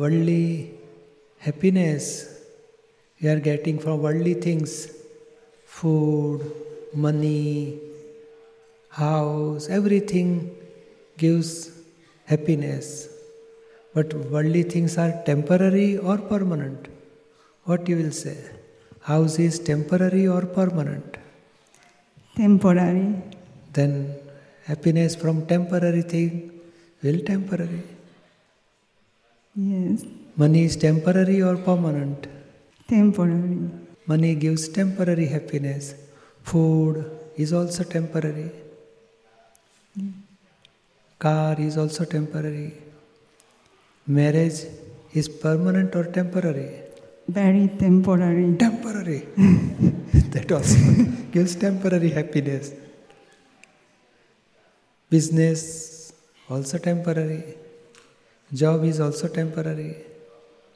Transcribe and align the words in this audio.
worldly 0.00 0.74
happiness 1.46 2.04
we 3.20 3.28
are 3.32 3.40
getting 3.48 3.78
from 3.84 4.00
worldly 4.04 4.34
things 4.46 4.72
food, 5.76 6.40
money, 6.94 7.78
house, 8.90 9.68
everything 9.68 10.28
gives 11.16 11.50
happiness. 12.24 13.08
But 13.94 14.14
worldly 14.14 14.62
things 14.62 14.96
are 14.98 15.12
temporary 15.26 15.98
or 15.98 16.16
permanent. 16.18 16.88
What 17.64 17.88
you 17.88 17.96
will 17.96 18.12
say? 18.12 18.38
House 19.00 19.38
is 19.38 19.58
temporary 19.58 20.26
or 20.28 20.42
permanent? 20.46 21.16
Temporary. 22.36 23.14
Then 23.72 24.14
happiness 24.64 25.14
from 25.14 25.46
temporary 25.46 26.02
thing 26.02 26.60
will 27.02 27.20
temporary. 27.32 27.82
Money 30.40 30.62
is 30.66 30.76
temporary 30.76 31.42
or 31.42 31.56
permanent? 31.56 32.28
Temporary. 32.86 33.58
Money 34.06 34.36
gives 34.36 34.68
temporary 34.68 35.26
happiness. 35.26 35.94
Food 36.44 37.10
is 37.36 37.52
also 37.52 37.82
temporary. 37.82 38.50
Car 41.18 41.56
is 41.58 41.76
also 41.76 42.04
temporary. 42.04 42.72
Marriage 44.06 44.60
is 45.12 45.28
permanent 45.28 45.96
or 45.96 46.04
temporary? 46.04 46.82
Very 47.26 47.66
temporary. 47.84 48.56
Temporary. 48.56 49.20
that 50.34 50.52
also 50.52 50.78
gives 51.32 51.56
temporary 51.56 52.10
happiness. 52.10 52.70
Business 55.10 56.12
also 56.48 56.78
temporary. 56.78 57.42
Job 58.54 58.84
is 58.84 59.00
also 59.00 59.26
temporary. 59.26 59.96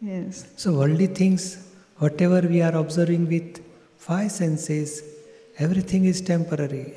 Yes. 0.03 0.47
So, 0.57 0.73
worldly 0.79 1.07
things, 1.07 1.65
whatever 1.99 2.41
we 2.41 2.61
are 2.61 2.75
observing 2.75 3.29
with 3.29 3.63
five 3.99 4.33
senses, 4.33 5.01
everything 5.59 6.07
is 6.07 6.21
temporary. 6.21 6.95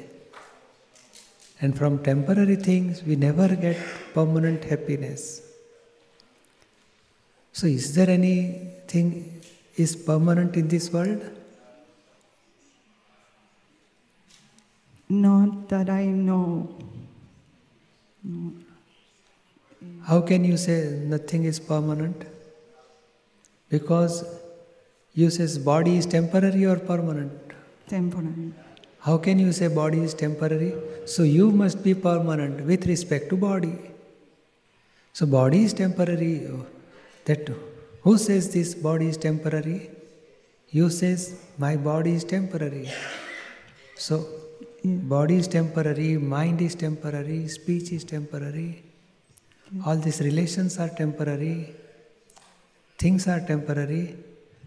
And 1.62 1.78
from 1.78 2.00
temporary 2.04 2.56
things, 2.56 3.04
we 3.04 3.16
never 3.16 3.56
get 3.56 3.78
permanent 4.16 4.64
happiness. 4.64 5.44
So, 7.54 7.68
is 7.68 7.94
there 7.94 8.10
anything 8.10 9.40
is 9.76 9.96
permanent 9.96 10.56
in 10.56 10.68
this 10.68 10.92
world? 10.92 11.22
Not 15.08 15.70
that 15.70 15.92
I 15.92 16.06
know. 16.06 16.76
No. 18.24 18.52
How 20.06 20.22
can 20.22 20.44
you 20.44 20.58
say 20.58 21.04
nothing 21.04 21.44
is 21.44 21.60
permanent? 21.60 22.35
Because 23.70 24.24
you 25.14 25.30
says 25.30 25.58
body 25.58 25.98
is 25.98 26.06
temporary 26.06 26.66
or 26.66 26.78
permanent? 26.78 27.32
Temporary. 27.88 28.54
How 29.00 29.18
can 29.18 29.40
you 29.40 29.52
say 29.52 29.68
body 29.68 30.00
is 30.00 30.14
temporary? 30.14 30.74
So 31.06 31.24
you 31.24 31.52
must 31.52 31.84
be 31.84 31.94
permanent 31.94 32.66
with 32.66 32.88
respect 32.88 33.30
to 33.30 33.38
body. 33.38 33.78
So 35.14 35.26
body 35.26 35.64
is 35.64 35.74
temporary. 35.74 36.50
That 37.26 37.50
who 38.02 38.18
says 38.18 38.54
this 38.54 38.74
body 38.76 39.08
is 39.08 39.18
temporary? 39.18 39.90
You 40.70 40.90
says 40.90 41.40
my 41.58 41.76
body 41.76 42.14
is 42.14 42.24
temporary. 42.24 42.90
So 43.96 44.28
body 44.84 45.38
is 45.38 45.48
temporary, 45.48 46.18
mind 46.18 46.62
is 46.62 46.76
temporary, 46.76 47.48
speech 47.48 47.92
is 47.92 48.04
temporary. 48.04 48.84
All 49.86 49.96
these 49.96 50.20
relations 50.22 50.78
are 50.80 50.90
temporary. 50.90 51.76
Things 52.98 53.28
are 53.28 53.40
temporary. 53.40 54.16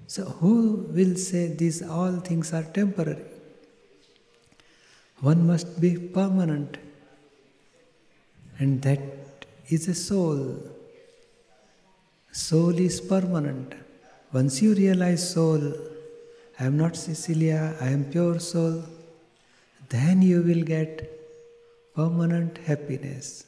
So 0.06 0.24
who 0.24 0.86
will 0.90 1.16
say 1.16 1.48
these 1.48 1.82
all 1.82 2.16
things 2.16 2.52
are 2.52 2.62
temporary? 2.62 3.24
One 5.20 5.46
must 5.46 5.80
be 5.80 5.96
permanent. 5.96 6.78
And 8.58 8.82
that 8.82 9.00
is 9.68 9.88
a 9.88 9.94
soul. 9.94 10.62
Soul 12.32 12.78
is 12.78 13.00
permanent. 13.00 13.74
Once 14.32 14.60
you 14.62 14.74
realize 14.74 15.32
soul, 15.32 15.72
I 16.60 16.64
am 16.64 16.76
not 16.76 16.96
Cecilia, 16.96 17.76
I 17.80 17.88
am 17.88 18.04
pure 18.04 18.38
soul, 18.38 18.82
then 19.88 20.22
you 20.22 20.42
will 20.42 20.62
get 20.62 21.10
permanent 21.94 22.58
happiness. 22.58 23.46